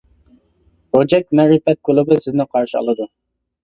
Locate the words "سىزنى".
2.27-2.53